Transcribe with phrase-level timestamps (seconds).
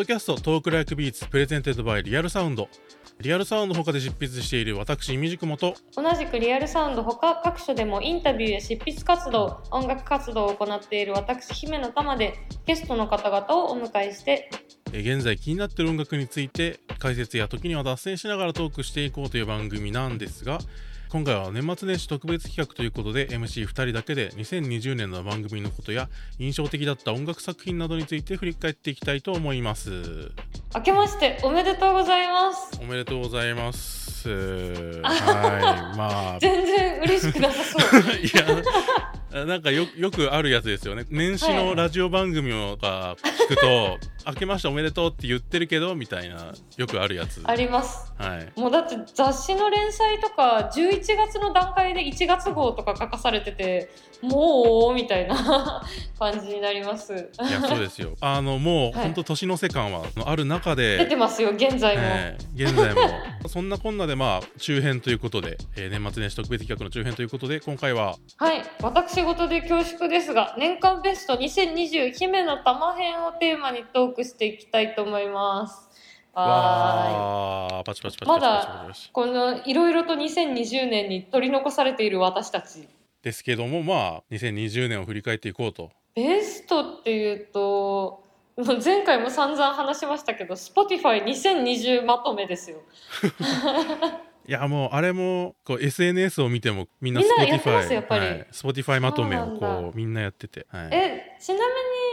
[0.00, 2.70] ドキャスト Talk Like Beats presented by Real Sound。
[3.20, 5.74] リアルサウンド他で執筆している私イミヂクモと。
[5.94, 12.32] 同じくリアルサウンドほか各所でもインタビューや執筆活動音楽活動を行っている私姫乃たまで
[12.64, 14.48] ゲストの方々をお迎えして。
[14.94, 20.58] えー現在気になっている音楽について解説や時には脱線しながらトークしていこうという番組なんですが
[21.10, 29.90] 今回は年末年始特別企画ということで MC2 人だけで2020年の番組のことや印象的だった音楽作品などについて振り返っていきたいと思います。
[30.72, 32.78] 明けましておめでとうございます。
[32.80, 34.28] おめでとうございます。
[35.02, 36.38] はいまあ。
[36.40, 38.02] 全然嬉しくなさそう。
[38.14, 38.30] い
[39.36, 41.06] やなんかよよくあるやつですよね。
[41.10, 43.16] 年始のラジオ番組をか
[43.48, 47.40] 聞くと「明けましておめでとう」って言ってるけどみたいなよくあるやつ。
[47.44, 48.12] あります。
[48.18, 48.60] はい。
[48.60, 53.90] もうだって雑誌の連載とか11月の段階で1月号とか書かされてて
[54.22, 55.82] もうみたいな
[56.18, 57.12] 感じになります。
[57.14, 57.16] い
[57.52, 58.16] やそうですよ。
[58.20, 59.04] あのもう、はい。
[59.04, 63.00] 本当年の瀬感はある中出でてますよ現在も、えー現在も。
[63.48, 68.62] そんなこんなでまあ中編ということで、えー年末年始特別企画の中編ということで今回ははい。
[68.82, 75.88] 私事で恐縮ですが年間ベスト2020姫の玉編をテーマにトークしていきたいと思います。
[76.32, 77.84] わわー。
[77.84, 78.88] パチパチパチパチパチパチ。
[78.88, 82.88] パチーいこのいろいろと2020年に取り残されている私たち。
[83.22, 85.90] ですけどもまあ2020年を振り返っていこうと。
[86.14, 88.24] ベストっていうと
[88.84, 92.78] 前回も散々話しましたけど Spotify2020 まとめですよ
[94.46, 98.26] いやもうあれもこう SNS を見てもみんなみんな Spotify やってますやっぱり。
[98.26, 98.46] はい。
[98.52, 101.60] Spotify まとめをこうみんなやってて、はい、えちな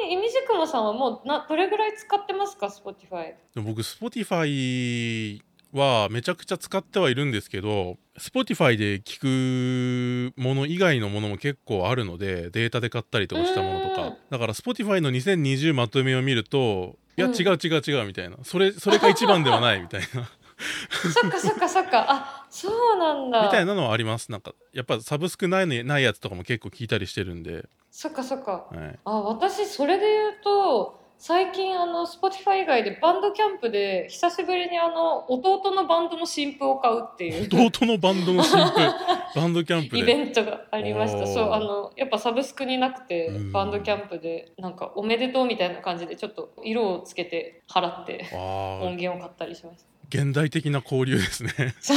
[0.03, 5.41] みにいみじくもさんはもうなどれぐらい使ってますか Spotify 僕 Spotify
[5.73, 13.95] はめちゃくちゃ使ってはいるんですけど Spotify で聞くもの以外のものも結構あるのでデータで買ったりとかしたものとうん。
[13.95, 17.33] かだから Spotify の2020まとめを見るといやうん。
[17.33, 18.37] 違う違う違うみたいな。
[18.43, 22.05] それそれが一番ではないみたいなそっかそっかそっか。
[22.09, 23.43] あそうなんだ。
[23.43, 24.31] みたいなのはあります。
[24.31, 28.67] なんかやっぱサブスクないのないやつとかも結構聞いたりしてるんで、そっかそっか。
[28.71, 37.47] はい、あ私それで言うと最近あの Spotify 以外でバンドキャンプで久しぶりにあの弟のバンドの新譜を買うっていう。
[37.47, 38.73] 弟のバンドの新譜。
[39.35, 41.27] バンドキャンプイでベントがありました。
[41.27, 43.51] そうあのやっぱサブスクになくてうん。
[43.51, 48.35] バンドキャンプでなんかおめでとうみたいな感じでちょっと色をつけて払ってあ
[48.81, 51.51] 音ー源を買ったりしました現代的な交流ですね。
[51.81, 51.93] そ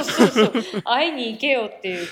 [0.00, 2.06] うそうそう会いに行けよっていう。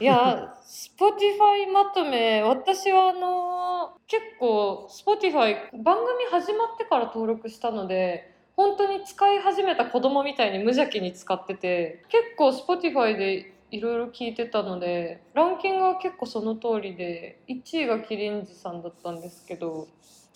[0.00, 19.88] いや Spotify まとめ私はあの結構 Spotify 番組始まってから登録したので本当に使い始めた子供みたいに無邪気に使ってて結構 Spotify でいろいろ聞いてたのでランキングは結構その通りで1位がキリンジさんだったんですけど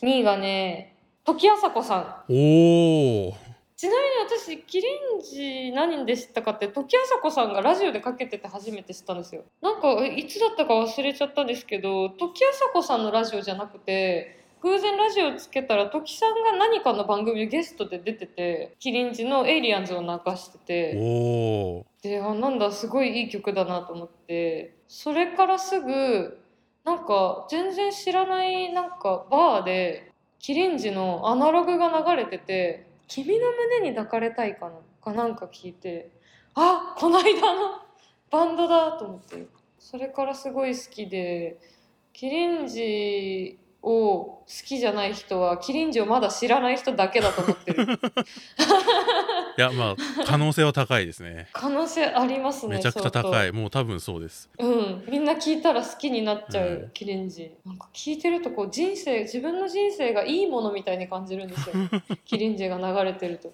[0.03, 0.94] 2位がね
[1.25, 2.32] 時あさこさん。
[2.32, 4.86] おおちなみに私キリ
[5.18, 9.42] ンジ何で知ったかって時あさこさんがラジオでかけてて初めて知ったんですよ。
[9.60, 21.84] なんかえいつだったか忘れちゃったんですけど時あさこさんのラジオじゃなくて偶然ラジオつけたら時さんが何かの番組でゲストで出ててキリンジの「エイリアンズ」を流してて。
[22.02, 24.74] であなんだすごいいい曲だなと思って。
[24.88, 26.38] それからすぐ
[26.84, 36.10] なんか全然知らないなんかバーでキリンジのアナログが流れてて「君の胸に抱かれたいかな」かなんか聞いて
[36.54, 37.82] あこの間の
[38.31, 39.47] バンドだと思って。
[39.84, 41.60] それからすごい好きで
[42.15, 47.87] キリンジを好きじゃない人はキリンジをまだ知らない人だけだと思ってる。
[49.56, 51.48] いやまあ可能性は高いですね。
[51.53, 53.53] 可能性ありますねめちゃくちゃ高い。
[53.53, 54.50] もう多分そうです。
[54.59, 61.75] うん、みんな聞いたら好きになっちゃううキリンジ、なんか聞いてるとこう人生自分の人生がいいものみたいに感じるんですよ。
[62.25, 63.53] キリンジが流れてると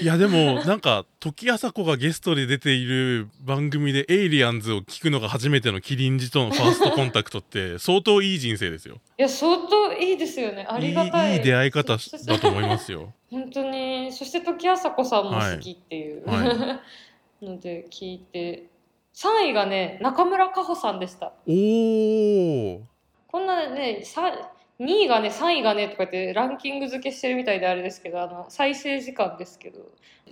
[0.00, 8.96] いやでもなんか時あさこがゲストで出ている番組で「エイリアンズ」を聞くのが初めてのキリンジとのファーストコンタクトって 相当いい人生ですよ。
[9.18, 10.66] いや相当いいですよね。
[10.68, 11.38] あいいりがたい。
[11.38, 13.12] いい出会い方そだと思いますよ。
[13.30, 14.12] 本当に。
[14.12, 16.48] そして時あさこさんも好きっていう、はい。
[16.48, 16.80] は
[17.42, 18.66] ので聞いて。
[19.14, 21.32] 3位がね中村佳穂さんでした。
[21.46, 22.80] おお
[23.26, 24.32] こんなねさ
[24.80, 29.80] 2位がね3位がねとか言ってランキング付けしてるみたいであれですけどあの再生時間ですけど。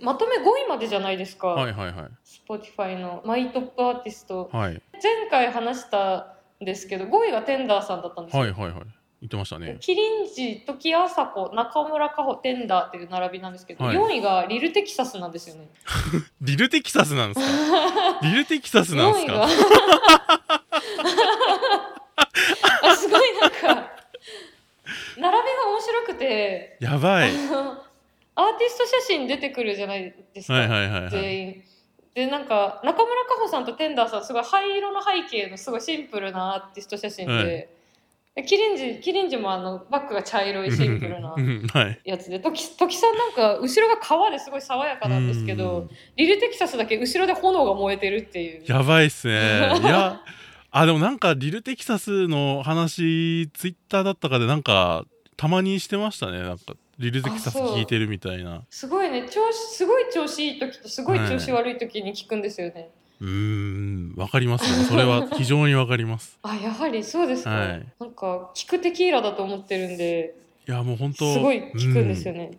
[0.01, 2.09] まとめ5位までじゃないですか、はいはいはい。
[2.25, 4.49] Spotify のマイトップアーティスト。
[4.53, 4.81] はい。
[5.03, 8.73] 前回話したんですけど5位がテンダーさんだったんですよ、はいはいはい。
[9.21, 9.75] 言ってましたね。
[9.81, 13.97] キリンジ時あさこ中村佳穂テンダーっていう並びなんですけど、はい。
[13.97, 15.69] 4位がリルテキサスなんですよね。
[16.39, 18.19] リルテキサスなんですか？
[18.21, 19.47] リルテキサスなんです4位が。
[19.47, 19.47] か
[22.83, 23.89] あすごいなんか
[25.17, 26.77] 並びが面白くて。
[26.79, 27.29] やばい。
[27.29, 31.11] アーティスト写真出てくるじゃないですか、はいはいはいはい。
[31.11, 31.63] 全員。
[32.15, 37.45] でなんか中村佳穂さんとテンダーさんすごい灰色の背景のすごいシンプルなアーティスト写真で、はい。
[38.35, 41.35] でキリンジキリンジもあのバッグが茶色いシンプルな
[42.03, 48.63] やつで時時さんなんか後ろが川ですごい爽やかなんですけうどんリルテキサスだけ後ろで炎が燃えてるっていう。
[48.65, 49.33] やばいっすね
[49.81, 50.21] いや
[50.71, 55.05] あでもなんかリルテキサスの話ツイッターだったかでなんか
[55.39, 56.39] たまにしてましたね。
[56.39, 58.63] なんかリルテキサス聞いてるみたいな。
[58.69, 59.21] すごいね。
[59.29, 62.89] 調子すごい調子いい時とすごい調子悪い時に聞くんですよね。
[63.21, 64.83] うーんわかりますよ。
[64.83, 66.37] それは 非常にわかります。
[66.43, 67.85] あやはりそうですか、はい。
[68.01, 70.35] なんか聞くテキーラだと思ってるんで
[70.67, 72.39] いやもう本当すごい聞くんですようん。
[72.39, 72.51] ね。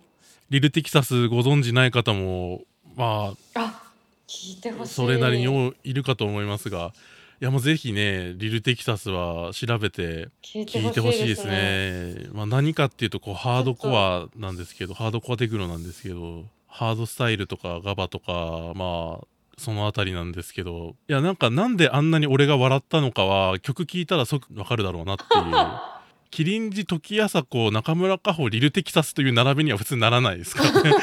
[0.48, 2.62] リルテキサスご存知ない方も
[2.96, 3.82] まあ
[4.26, 4.90] 聞いてほしい。
[4.92, 6.98] あそれなりに多いるかと思いますがい
[7.44, 12.14] やもうぜひねリルテキサスは調べて聞いてほしいですね。
[12.24, 12.28] ね。
[12.32, 19.26] まあ、何かっていうとこうハードコアなんですけどハードコアテクノなんですけどハードスタイルとかガバとかまあ
[19.56, 25.54] そのあたりなんですけどいやなんかなんであんなに俺が笑ったのかは曲聴いたら即わかるだろうなっていう。
[26.30, 30.94] キリンジ時朝子中村佳穂リルテキサスという並びには普通ならないですからね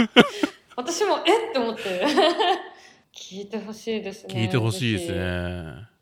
[0.74, 2.02] 私もえって思って
[3.16, 4.34] 聞いてほしいですね。
[4.34, 5.12] 聞いてほしいです。
[5.12, 5.18] ね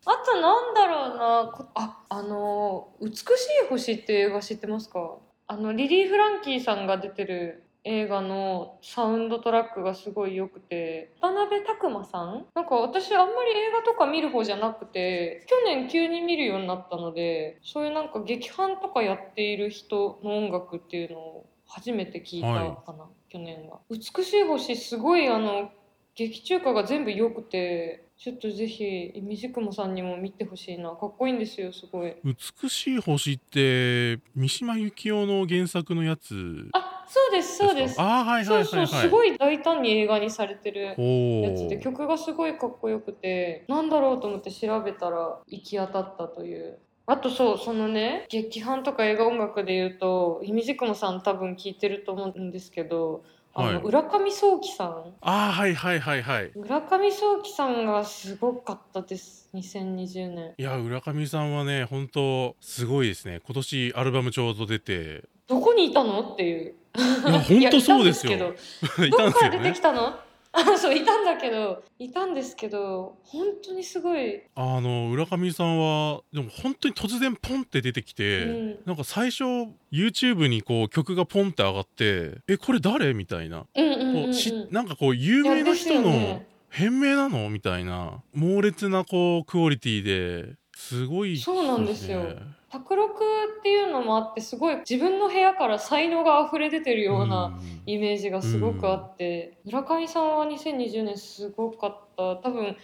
[0.05, 3.25] あとなんだろうなこああの「美しい
[3.69, 5.17] 星」っていう映画知ってますか？
[5.47, 12.45] あのリリー・フランキーさんが出てる映画のサウンドトラックがすごい良くて渡辺拓馬さん？
[12.55, 23.79] なんか私あんまり映画とか見る方じゃなくて去年急に見るようになったのでそういうなんか劇伴とかやっている人の音楽っていうのを初めて聞いたかな、去年は。
[23.89, 25.71] 美しい星すごいあの
[26.15, 30.91] 劇中歌が全部良くてちょっとぜひイミジクモさんにも見てほしいな。
[30.91, 32.15] かっこいいんですよすごい。
[32.23, 36.69] 美しい星って三島由紀夫の原作のやつ？
[36.73, 37.95] あそうですそうです。
[37.95, 38.65] かああはいはいはいはい。
[38.65, 46.79] そうそうすごい大胆に映画にされてるおやつでー曲がすごいかっこよくてなんだろうと思って調べたら行き当たったという。
[47.05, 53.81] あとそうそのね劇伴とか映画音楽で言うとイミジクモさん多分聞いてると思うんですけどあの、はい。
[53.83, 55.13] 浦上壮輝さん。
[55.21, 56.51] ああはいはいはいはい。
[56.55, 59.49] 村上壮輝さんがすごかったです。
[59.53, 63.41] 2020年いや浦上さんはね本当すごいですね。
[63.45, 65.23] 今年アルバムちょうど出て。
[65.47, 66.33] どこにいたの？
[66.33, 66.73] っていう。
[66.95, 67.01] い
[67.31, 68.33] や本当そうですよ。
[68.37, 69.51] いやいたんですけ いどたんですよね。
[69.51, 70.13] どっから出てきたの？
[70.55, 78.79] あ そういたんだけどいたんですけど本当にすごい、あの浦上さんはでも本当に突然ポンって出てきて、うん。
[78.85, 79.43] なんか最初
[79.91, 83.13] YouTube にこう曲がポンって上がってえこれ誰？
[83.15, 84.23] みたいな、うんうんうんうん。
[84.25, 86.47] こうしなんかこう有名な人のね。
[86.69, 87.49] 変名なの？
[87.49, 88.21] みたいな。
[88.33, 92.23] 猛烈なこうクオリティですごいそうなんですよ。
[92.23, 92.35] ね
[92.73, 93.13] 卓録
[93.59, 102.37] っていうのもあってすごい自分の部屋から才能が溢れ出てるようなうんイメージがすごくあって、村上さんは2020年すごかった。
[102.37, 102.77] 多分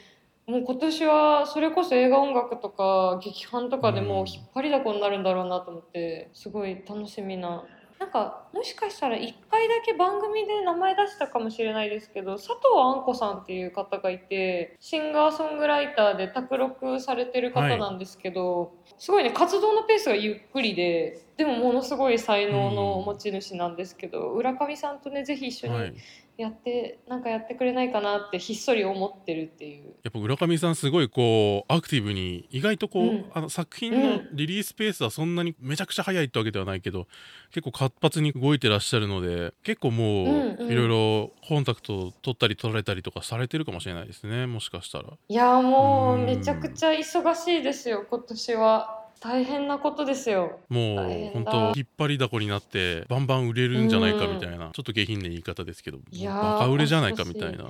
[0.46, 7.64] もう今年はそれこそ映画音楽とか劇伴とかでもう引っ張りだこになるんだろうなと思ってすごい楽しみな
[8.00, 25.94] なんかもしかしたら1回だけ番組で名前出したかもしれないですけど佐藤あんこさんっていう方がいてシンガーソングライターで卓録されてる方なんですけど、すごいね活動のペースがゆっくりででもものすごい才能の持ち主なんですけど、浦上さんとね是非一緒に、
[26.42, 29.94] やって、なんかやってくれないかなってひっそり思ってるっていう。
[30.04, 33.26] やっぱ浦上さんすごいこうアクティブに意外とこう、うん。
[33.34, 37.08] あの作品のリリースペースはそんなにめちゃくちゃ早いってわけではないけど
[37.52, 45.06] 結構活発に動いてらっしゃるので結構もういろいろコンタクト取ったり取られたりとかされてるかもしれないですねもしかしたら。
[45.28, 46.26] いやーもううん。
[46.26, 50.60] めちゃくちゃ忙しいですよ今年は大変なことですよ。
[50.70, 51.52] もう本だ。
[51.52, 57.66] 当引っ張りだこになってバンバン売れるんじゃないかみたいなちょっと下品な言い方ですけどいやーバカ売れじゃないかみたいな。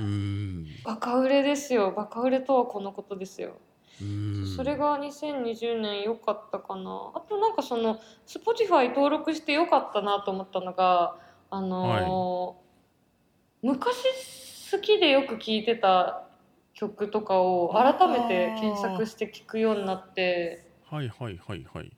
[0.00, 0.66] うん。
[0.84, 1.92] バカ売れですよ。
[1.92, 3.58] バカ売れとはこのことですよ、
[4.00, 4.54] うん。
[4.56, 7.12] それが2020年良かったかな。
[7.14, 11.16] あとなんかその Spotify 登録して良かったなと思ったのが
[11.50, 12.64] あのー
[13.66, 13.96] 昔
[14.72, 16.23] 好きでよく聴いてた
[16.74, 20.66] 曲とかを改めて検索して聴くようになって。
[20.90, 21.92] はいはいはいはい。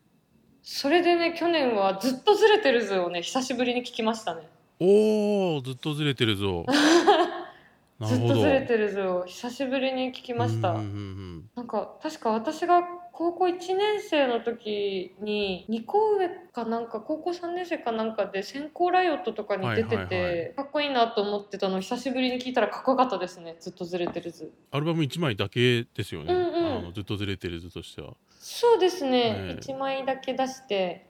[0.63, 4.49] それでね去年はずっとずれてる図をね久しぶりに聞きましたね。
[4.79, 6.67] おおずっとずれてるぞ。
[7.99, 8.35] なるほど。
[8.35, 11.51] ずっとずれてる図を久しぶりに聞きました、うんうんうん。
[11.55, 12.83] なんか確か私が
[13.17, 23.57] 高校1年生の時に2個上かなんか高校3年生かなんかで先行ライオットとかに出てて、かっこいいなと思ってたのを久しぶりに聞いたらかっこよかったですね。
[23.59, 24.53] ずっとずれてる図。
[24.71, 26.79] アルバム1枚だけですよね、うんうん。
[26.79, 28.13] あのずっとずれてる図としては。
[28.39, 29.61] そうですね、ねえ。
[29.63, 31.09] 1枚だけ出して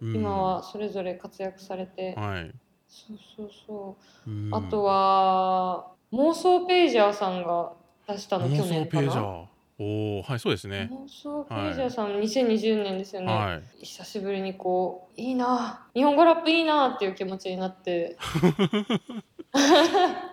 [0.00, 0.14] うん。
[0.14, 2.52] 今はそれぞれ活躍されて、はい。
[2.86, 3.96] そうそうそ
[4.28, 4.30] う。
[4.30, 4.54] う、ん。
[4.54, 7.72] あとは妄想ページャーさんが
[8.06, 9.02] 出したの去妄想年かな。
[9.02, 9.51] ページャー
[9.82, 10.88] おおはいそうですね。
[10.92, 13.84] 妄想ページャーさん、2020年ですよね、はい。
[13.84, 18.16] 久しぶりにこういいな日本語ラップいいなっていう気持ちになって。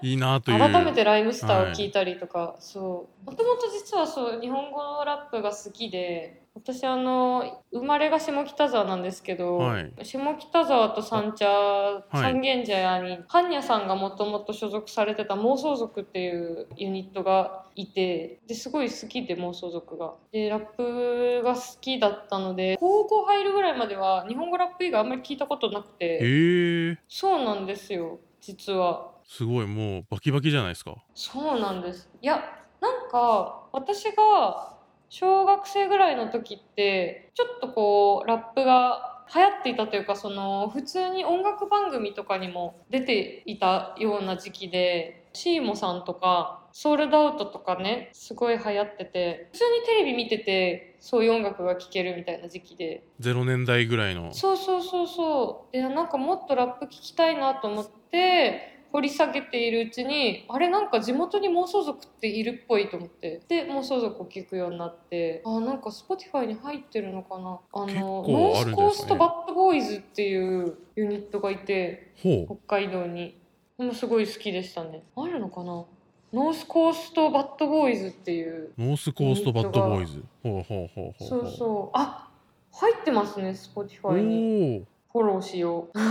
[0.02, 0.60] いいなという。
[0.60, 3.26] 改めてライムスターを聞いたりとか、そう。
[3.26, 9.94] もともと実はそう日本語のラップが好きで私あの生まれが下北沢なんですけど、はい。
[10.04, 12.04] 下北沢と三茶、い。
[12.12, 20.14] 三軒茶屋に般若さんがもともと所属されてた妄想族っていうユニットがいてですごい好きで妄想族が。
[20.32, 26.20] でラップが好きだったので高校入るぐらいまでは日本語ラップ以外あんまり聞いたことなくて。
[26.22, 26.98] ええ。
[27.08, 29.12] そうなんですよ実は。
[29.24, 30.96] すごいもうバキバキじゃないですか。
[31.14, 32.10] そうなんです。
[32.22, 32.44] いや
[32.82, 34.79] なんか私が
[35.10, 53.04] 小学生ぐらいの時ってちょっとこうラップが流行っていたというかその普通に音楽番組とかにも出ていたような時期でシーモさんとかソールドアウトとかねすごい流行ってて普通にテレビ見ててそういう音楽が聴けるみたいな時期で。
[53.22, 54.34] 0年代ぐらいの。
[54.34, 55.74] そうそうそうそう。
[55.74, 63.42] でなんかもっとラップ聞きたいなと思って掘り下げているうちにあれなんか地元に妄想族っているっぽいと思って。
[63.48, 65.42] で妄想族を聞くようになって。
[65.46, 67.60] あなんか Spotify に入ってるのかな。
[67.74, 73.38] あ結の構あノースコーストバッドボーイズっていうユニットがいて北海道に。
[73.78, 75.04] でもすごい好きでしたね。
[75.16, 75.86] あるのかな。
[76.32, 80.24] ノースコーストバッドボーイズっていうノースコーストバッドボーイズ。
[80.44, 81.46] ほうほうほうほうそう。
[81.46, 81.98] うそう。
[81.98, 82.30] あ
[82.74, 84.86] 入ってますね Spotify に。
[85.14, 86.00] おフォローしよう。
[86.00, 86.02] お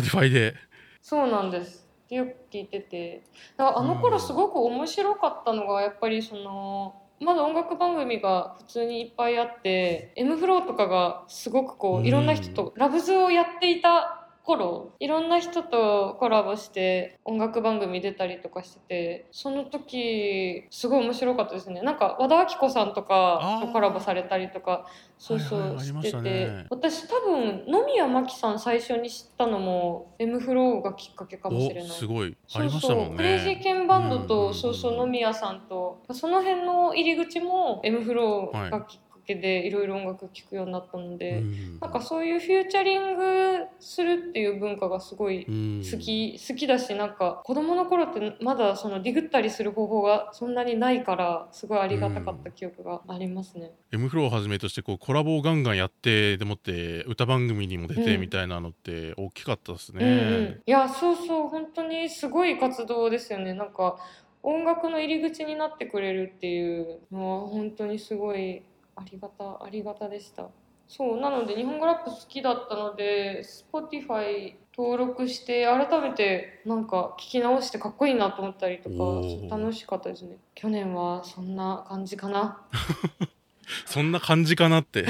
[0.00, 0.54] Spotify で。
[1.02, 1.89] そうなんです。
[2.10, 3.22] でよく聞いてて。
[3.56, 12.02] だからあの頃すごく面白かったのがやっぱりそのまだ音楽番組が普通にいっぱいあって M フローとかがすごくこうん。
[12.02, 21.82] ういろんな人とラブズをやっていた頃いろんな人とコラボして音楽番組出たりとかしててその時すごい面白かったですね。
[21.82, 24.86] なんか和田アキ子さんとかとコラボされたりとか
[25.18, 26.66] そうそう、はいはいしてててね。
[26.70, 31.84] 私多分野宮真紀さん最初に知ったのも M フローがきっかけかもしれない。
[31.84, 32.36] おすごい。
[32.46, 33.06] あそうりましたもんね。
[33.08, 36.02] そうクレイジーケンバンドと、そうそう野宮さんと。
[36.12, 41.80] その辺の入り口も M フローがきっかけでいろいろ音楽聴くようになったので、うん。
[41.80, 45.82] なんかそういうフューチャリングするっていう文化がすごいうん。
[45.84, 53.72] 好き、好きだしなんか子供の頃ってまだそのディグったりする方法がそんなにないからすごいありがたかった記憶がありますね。
[53.92, 63.54] M フローをはじめとしてこうコラボをガンガンやってでもって歌番組にも出てうんみたいなのって大きかったですね、うんうん、いやそうそう本当にすごい活動ですよね。
[63.54, 63.98] なんか
[64.42, 68.62] 音楽の入り口になってくれるっていうのは本当にすごい
[68.96, 70.48] ありがたありがたでした。
[70.88, 80.36] そうなので日本語ラップ好きだったので Spotify 登録して改めてなんか聞き直してかっこいいなと思ったりとか楽しかったですね。
[80.54, 82.62] 去年はそんな感じかな。
[83.86, 85.06] そんな感じかなって、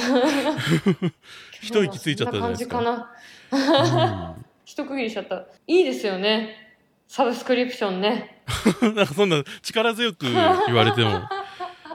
[1.62, 2.82] 一息ついちゃったじゃないですか。
[2.82, 3.08] 感
[3.50, 4.36] じかな。
[4.36, 4.44] うん。
[4.66, 5.46] 一区切りしちゃった。
[5.66, 6.76] いいですよね。
[7.08, 8.42] サブスクリプションね。
[8.82, 11.20] なんかそんな力強く言われても。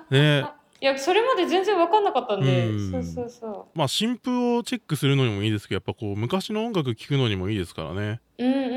[0.10, 0.46] ね
[0.82, 2.70] いやそれまで全然分かんなかったんで。
[2.70, 2.92] うん。
[2.92, 8.22] そうそうそまあ新譜をチェックするのにもいいですけどやっぱこう昔の音楽聴くのにもいいですからね。
[8.38, 8.70] ううんうん。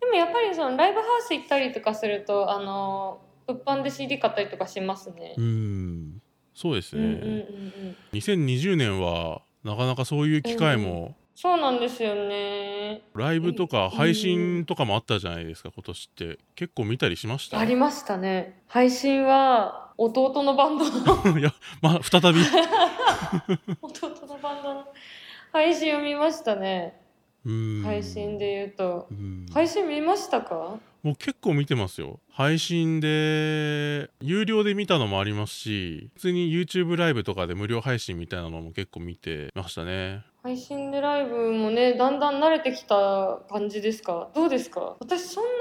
[0.00, 5.34] でもやっぱりそのライブハウス行ったりとかするとあの物販で CD 買ったりとかしますね。
[5.36, 6.22] うん。
[6.54, 7.34] そうですね、うんうんうんう
[7.90, 7.96] ん。
[8.12, 13.02] 2020年はなかなかそういう機会も、そうなんですよね。
[13.14, 16.38] ライブとか配信とかもあったじゃないですか今年って。
[16.54, 17.58] 結構見たりしました？
[17.58, 18.62] ありましたね。
[18.68, 20.84] 配信は弟のバンド
[21.32, 21.36] の。
[21.38, 21.52] いや
[21.82, 22.40] まあ再び。
[23.82, 24.84] 弟のバンドの。
[25.52, 26.98] 配信を見ましたね。
[27.44, 27.82] うん。
[27.84, 29.06] 配信で言うと。
[29.10, 29.46] うん。
[29.52, 30.78] 配信見ましたか？
[31.02, 32.18] もう結構見てますよ。
[32.32, 44.28] 配信で有料で見たのもありますし普通に YouTube ライブとかで無料配信みたいなのも結構見てましたね配信でライブもねだんだん慣れてきた感じですか？
[44.32, 44.94] どうですか？
[45.00, 45.54] 私そんなに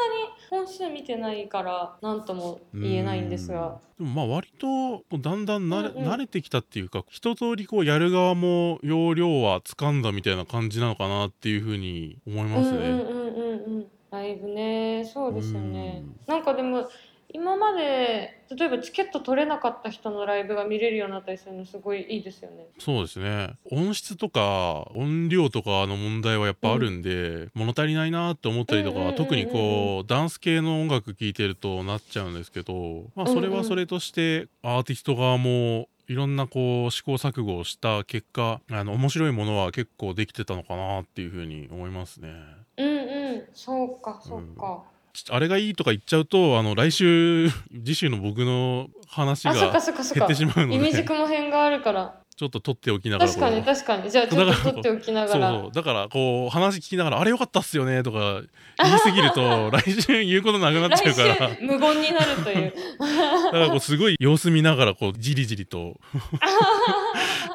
[0.51, 3.79] 本数見てないから何とも言えないんですが。
[3.97, 6.11] でもまあ割とだんだん慣れ,、うんうん。
[6.11, 12.77] 慣れてきたっていうか一通りこうやる側も容量は掴んだみたいな感じなのかなっていうふうに思いますね。
[12.77, 15.03] うんうんうんライブね。
[15.03, 16.03] そうですよね。
[16.27, 16.87] なんかでも
[17.35, 22.67] 今まで例えばチケット取れなかった人のライブが見れるようになったりするのすごいいいですよね。
[22.79, 23.55] そうですね。
[23.71, 42.29] 音質とか音量とかの問題はやっぱあるんで、物足りないなって思ったりとか、うんうんうんうん特にこうダンス系の音楽聴いてるとなっちゃうんですけど、まあ、それはそれとしてアーティスト側もいろんなこう試行錯誤をした結果あの面白いものは結構できてたのかなっていうふうに思いますね。
[42.77, 43.47] うんうん。
[43.53, 44.83] そうかそうか、
[45.29, 47.49] あれがいいとか言っちゃうとあの来週
[47.83, 52.15] 次週の僕の話が減ってしまうのイミジでクも編があるから。
[52.37, 54.11] ちょっと取っておきながら確かに確かに。
[54.11, 55.51] じゃあちょっと取っておきながら。
[55.51, 55.71] そうそう。
[55.71, 58.41] だからこう話聞きながら「あれよかったっすよね」とか
[58.83, 61.55] 言いすぎると 来週言うことなくなっちゃう来から。
[61.55, 62.73] 週無言になるという。
[62.99, 65.97] だからこうすごい様子見ながらこうじりじりと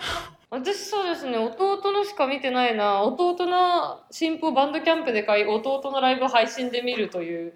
[0.51, 3.03] 私そうですね弟のしか見てないな。
[3.03, 7.53] 弟の新婦をバンドキャンプで買い弟のライブを配信で見るという。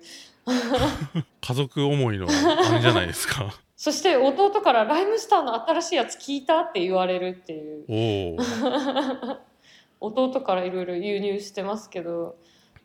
[1.40, 3.52] 家族思いのあれじゃないですか。
[3.76, 8.36] そして弟から「ライムスターの新しいやつ聞いた?」って言われるっていう。
[10.00, 12.36] 弟からいろいろ輸入してますけど、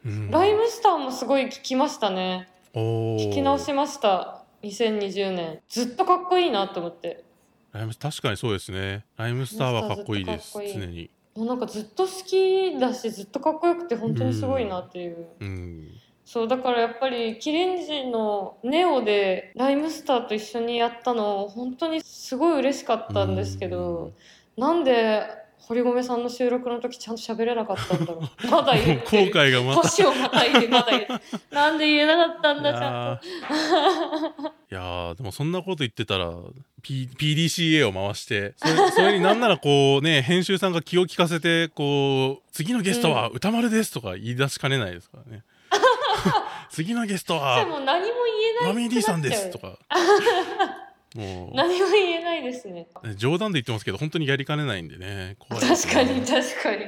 [0.06, 0.32] うん。
[0.32, 2.48] ライムスターもすごい聞きましたね。
[2.74, 4.44] 聞き直しました。
[4.64, 5.62] 2020年。
[5.70, 7.24] ずっとかっこいいなと思って
[7.72, 9.06] ライム確かにそうですね。
[9.18, 11.10] ライムスターはかっこいいです常に。
[11.36, 15.88] もうなんかずっと好きだしずっとかっこよくて本当にすごいなっていう、うん。
[16.26, 24.14] そうだからやっぱりキリンジのネオでライムスターと一緒にやったの本当にすごい嬉しかったんですけど、
[24.58, 25.24] なんで
[25.60, 28.48] 堀米さんの収録の時ちゃんと喋れなかったんだろう。
[28.50, 29.32] まだ言ってる。
[29.32, 31.20] 悔がまた年をまたいでまだ言って
[31.52, 36.32] なんで言えなかったんだちゃんといやーでもそんなこと言ってたら、
[36.82, 45.44] P、PDCA を回してそれ それになんならこうね編集さんが気を利かせてこう次のゲストは歌丸ですとか言い出しかねないですからね。
[46.70, 49.78] 次のゲストではも何も言えないマミー D さんですとか
[51.14, 52.88] かも何も言えないですね。
[53.04, 55.38] う冗談で言ってますけど本当にやりかねないんでね。
[55.50, 55.94] 確ね。
[55.94, 56.86] かに確かに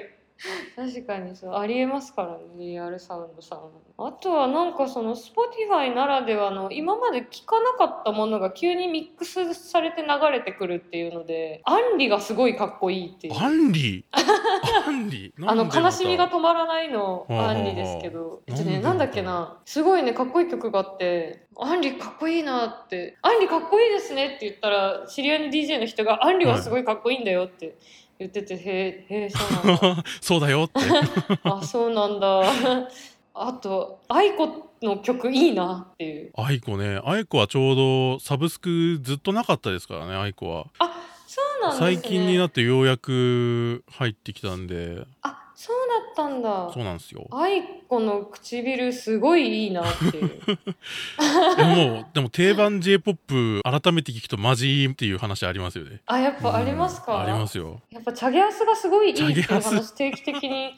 [0.75, 3.55] 確かにそうありえますからねリアルサウンドさ。
[3.55, 13.37] んはあとはなんかその Spotify ならではの今まで聞かなかったものが急にミックスされて流れてくるっていうのでアンリがすごいかっこいいっていう。
[13.37, 14.05] アンリ？
[14.11, 27.77] アンリあの悲しみが止まらないのアンリですけど、えっとね、なんだっけな、すごいね、かっこいい曲があって、アンリかっこいいなって、アンリかっこいいですねって言ったら、知り合いの DJ の人が、アンリはすごいかっこいいんだよって
[28.21, 30.03] 言ってて、へえ、 へえ、そうなんだ。
[30.21, 30.79] そうだよって
[31.43, 32.41] あ、そうなんだ。
[33.33, 36.31] あと、アイコの曲いいなっていう。
[36.35, 40.91] アイコねアイコはちょうどサブスクずっとなかったですからねアイコはあ、
[41.27, 41.95] そうなんですね。
[41.95, 46.83] 最近になってようやく入ってきたんであ、そうだったんだそう。
[46.83, 50.41] なんですよアイコの唇すごいいいなっていう。
[51.55, 60.73] でもでも定番 j p o p 改めて聞くとマジっていう話ありますよねあ、やっぱありますか、うんありますよやっぱチャゲアスがすごいいいっていう話定期的に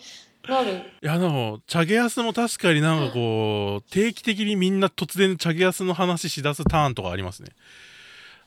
[0.50, 0.74] なる。
[0.74, 7.52] いやでもチャゲアスも確かになんかこう定期的にみんな突然チャゲアスの話しだすターンとかありますね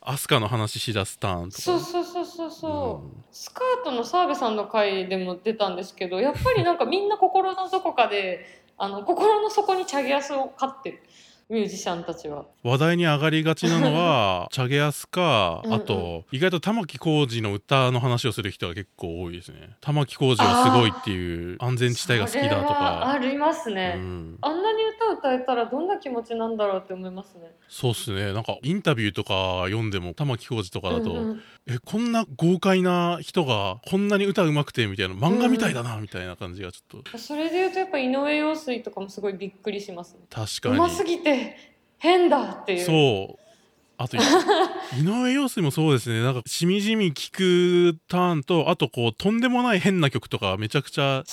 [0.09, 1.63] アスカの話しだすターンとか。
[1.63, 3.25] そうそうそうそうそう、うん。
[3.33, 8.47] スカートの澤部さんの回でも出たんですけどやっぱりなんかみんな心のどこかで
[8.79, 11.03] あの心の底にチャゲアスを飼ってる
[11.49, 12.45] ミュージシャンたちは。
[12.65, 15.79] 話題に上がりがちなのは チャゲアスかうんうん。
[15.79, 19.77] あと意外と玉置浩二の歌の話をする人が結構多いですね。
[19.81, 23.11] 玉置浩二はすごいっていう安全地帯が好きだとか。
[23.11, 27.53] ありますね、うん、あんなに歌歌えたらどんな気持ちなんだろうって思いますね。
[27.69, 28.33] そうっすね。
[28.33, 31.43] なんかインタビューとか読んでも玉置浩二とかだと、うんうん。
[31.69, 37.19] えこんな豪快な人がこんなに歌うまくてみたいな漫画みたいだなみたいな感じがちょっと。
[37.19, 40.21] それで言うとやっぱ井上陽水とかもすごいびっくりしますね。
[40.29, 41.36] 確かうますにぎて
[41.99, 42.85] 変だっていう。
[42.85, 43.46] そう
[43.99, 44.17] あと
[44.99, 46.23] 井上陽水もそうですね。
[46.23, 51.25] なんかしみじみ聴くターンとあとこうとんでもない変な曲とかめちゃくちゃ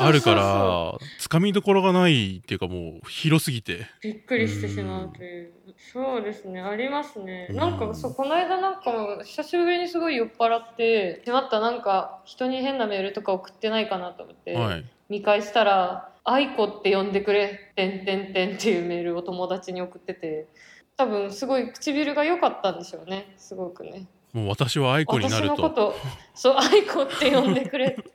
[0.00, 3.86] あるからつかみどころがないっていうかもう広すぎて。
[4.02, 5.52] びっくりしてしまうという。
[5.92, 7.48] そうですね、ありますね。
[7.50, 7.56] うん。
[7.56, 14.84] なんかそう、この間なんか久しぶりにすごい酔っ払って、しまったなんか人に変なメールとか送ってないかなと思って、はい。
[15.08, 20.48] 見返したら、愛子って呼んでくれ、てんてんてんっていうメールを友達に送ってて、
[21.00, 24.06] 多分すごい唇が良かったんでしょうね、すごくね。
[24.34, 25.94] もう私は愛子にな私るのことと、
[26.34, 27.96] そう、愛子って呼んでくれ。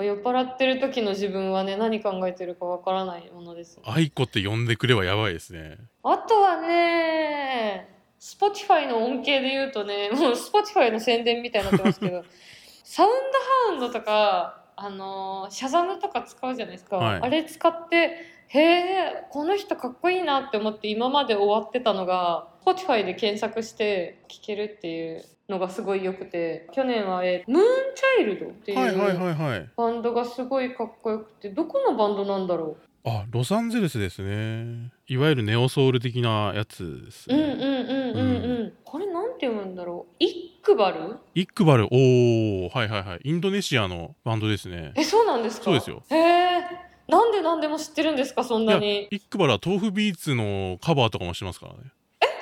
[0.00, 3.78] 酔っ払ってる時の自分はね、何考えてるかわからないものです。
[3.84, 12.24] 愛子って呼んでくれはやばいですねあとはね、Spotify の恩恵で言うとね、もう Spotify の宣伝みたいになってますけど、
[12.82, 16.96] サウンドハウンドとか、あのーシャザムとか使うじゃないですか。
[16.96, 33.08] はいあれ使って、へえ、この人かっこいいなって思って今まで終わってたのが、Spotify で検索して聴けるっていうのがすごい良くて、去年は、えームーンチャイルドっていう、はいはいはいはいバンドがすごいかっこよくて、どこのバンドなんだろう？
[33.08, 34.90] あロサンゼルスですね。
[35.06, 38.72] いわゆるネオソウル的なやつですね、うんうんうんうんうん。
[38.84, 40.24] これなんて読むんだろう？
[40.24, 41.16] イクバル？
[41.34, 41.86] イックバル。
[41.86, 42.76] おー。
[42.76, 43.20] はいはいはい。
[43.24, 44.92] インドネシアのバンドですね。
[44.96, 45.64] えそうなんですか？
[45.64, 46.02] そうですよ。
[46.10, 49.08] へえなんで何でも知ってるんですかそんなに？
[49.10, 51.78] イックバルは豆腐ビーツのカバーとかもしてますからね。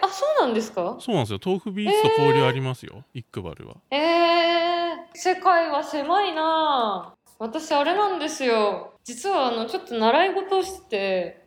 [0.03, 0.97] あそうなんですか？
[1.01, 1.41] そうなんですよ。
[1.45, 3.77] 豆腐ビーツと交流ありますよ、イックバルは。
[3.91, 8.95] えー、世界は狭いなあ私あれなんですよ。
[9.05, 11.46] 実はあのちょっと習い事をしてて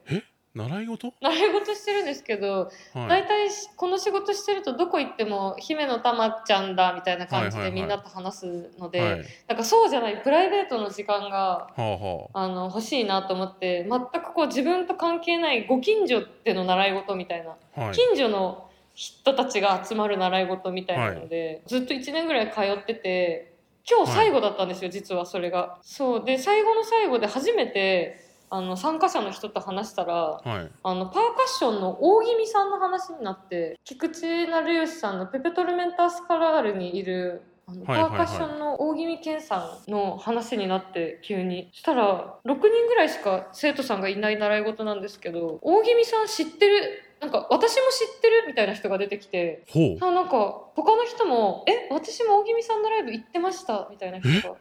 [0.56, 1.14] 習い事？
[1.22, 3.08] 習い事してるんですけど、はい。
[3.08, 9.26] 大体しこの仕事してるとどこ行っても姫のたまちゃんだみたいな感じでみんなと話すので、はい。
[9.48, 12.48] なんかそうじゃないプライベートの時間がはあはあ。
[12.48, 17.94] の欲しいなと思って全くこう自分と関係ないご近所での習い事みたいなあはい。
[17.94, 23.54] 近所の人たちが集まる習い事みたいなので、ずっと1年ぐらい通ってて
[23.90, 25.78] 今日最後だったんですよ、実はそれが。
[25.84, 26.26] そう。
[26.26, 30.72] で最後の最後で初めてあの参加者の人と話したらはい。
[30.84, 41.70] あのパーカッションの大宜味さんの話になって菊池成吉さんの「ペペトルメンタースカラール」にいるあのパーカッションの大宜味健さんの話になって急に。
[41.74, 54.56] そしたら6人ぐらいしか生徒さんがいない習い事なんですけど大宜味さん知ってるなんか私も知ってるみたいな人が出てきてほなんか他の人も「え私も大宜味さんのライブ行ってました」みたいな人が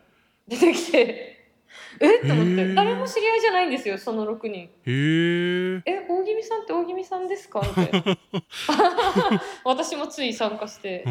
[0.46, 1.34] 出てきて
[2.00, 4.64] えっと思って誰も知り合いじゃないんですよその6人。
[4.64, 7.60] へええ大宜味さんって大宜味さんですか？
[7.60, 7.90] って
[9.64, 11.02] 私もつい参加して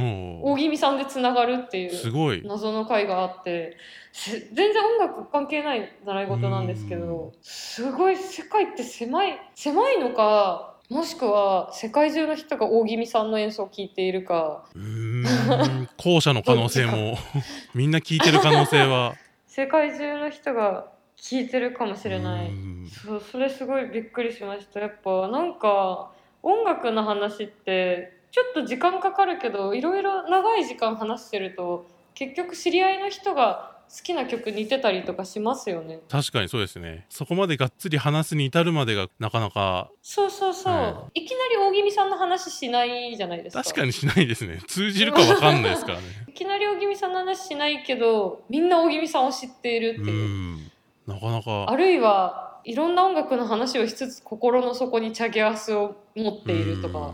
[0.41, 2.41] お大宜味さんでつながるっていうすごい。
[2.45, 3.77] 謎の会があって
[4.11, 14.63] せ全然音楽関係ない習い事なんですけどすごい世界って狭い狭いのかもしくは世界中の人が大宜味さんの演奏を聴いているか。
[15.97, 17.17] 後者の可能性も。
[17.75, 19.15] みんな聞いてる可能性は。
[19.47, 20.85] 世界中の人が
[21.21, 22.49] 聴いてるかもしれなうい。
[22.49, 22.89] ん。
[22.89, 24.79] そうそれすごいびっくりしました。
[24.79, 26.11] やっぱなんか
[26.43, 35.99] 音楽の話ってちょっと時間かかるけどいろいろ長い時間話してると結局知り合いの人が好きな曲似てたりとかしますよね。
[36.09, 37.05] 確かにそうですね。
[37.09, 41.25] そこまでがっつり話すに至るまでがなかなかそうそうそう、、はい。
[41.25, 43.63] きなり大宜味さんの話しないじゃないですか。
[43.63, 44.59] 確かにしないですね。
[44.67, 46.03] 通じるかわかんないですからね。
[46.27, 50.03] いきなり大宜味さんの話しないけどみんな大宜味さんを知っているってう。
[50.13, 50.66] いう、ん
[51.07, 51.69] なかなか。
[51.69, 57.13] あるいはいろんな音楽の話をしつつ心の底にチャゲアスを持っているとか。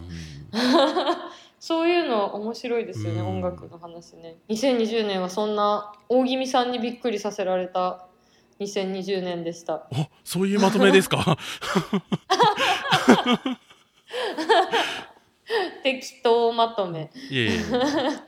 [1.60, 3.28] そういうの面白いですよね、うん。
[3.38, 4.36] 音楽の話ね。
[4.50, 8.08] 2020年はそんな大宜味さんにびっくりさせられた。
[8.60, 9.88] 2020年でした。
[9.92, 11.38] おそういうまとめですか？
[15.84, 17.12] 適当まとめ。
[17.30, 17.58] いえいえい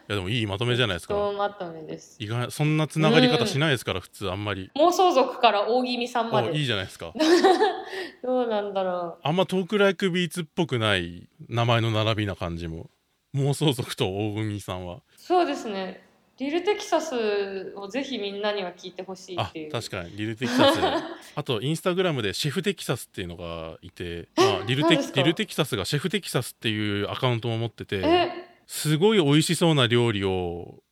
[0.08, 2.18] やでもいいまとめじゃないですか適当まとめです。
[2.20, 6.64] 意外そんなつながり方しないですから普通あんまり妄想族から大宜味さんまおいいで。
[6.66, 7.14] じゃないですか
[8.24, 12.90] どうなんだろあんまトークライクビーツっぽくない名前の並びな感じも
[13.36, 15.02] 妄想族と大海さんはう。
[15.18, 16.05] そうですね。
[16.38, 19.72] リルテキサスをぜひみんなには聞いてほしいあっていう。
[19.72, 20.80] 確かにリルテキサス
[21.36, 28.32] あとインスタグラムでシェフテキサスっていうのがいて、 まあ、リルテリルテキサスがシェフテキサスっていうアカウントも持っててえ、
[28.68, 30.84] すごい美味しそうな料理を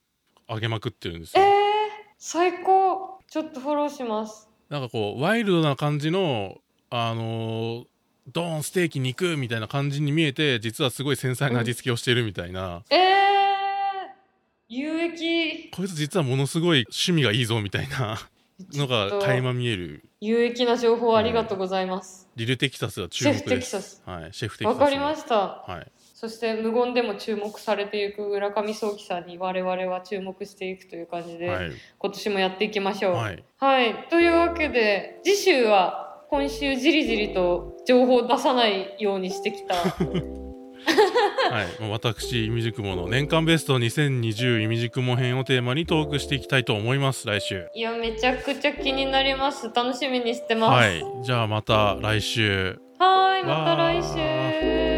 [0.48, 1.50] あげまくってるんですえーよ、
[2.18, 3.20] 最高。
[3.28, 4.48] ちょっとフォローします。
[4.70, 7.86] なんかこうワイルドな感じのあのー
[8.32, 13.33] ドーンステーキ肉みたいな感じに見えて実はすごい繊細な味付けをしてるみたいな、えー、
[14.74, 15.70] 有益。
[15.72, 18.18] こいつ実はものすごい趣味がいいぞみたいな
[18.74, 22.28] のが垣間見える有益な情報ありがとうございます。
[22.36, 24.02] リルテキサスは注シェフ目ですテキサス。
[24.06, 25.36] はい、シェフテキサスわかりました。
[25.68, 33.14] はい、そして無言でも注目されていく浦上早紀さんに我々は注目していくという感じで、はい今年もやっていきましょう。
[33.14, 39.76] はい、はい、というわけで次週は今週じりじりと情報を出さないようにしてきた
[40.86, 47.68] はい、私、イミジクモの年間ベスト2020イミジクモ編をテーマにトークしていきたいと思います、来週。
[47.74, 49.72] いやめちゃくちゃ気になります。
[49.74, 50.72] 楽しみにしてます。
[50.72, 52.80] はい、じゃあまた来週。
[53.00, 54.93] はーいまた来週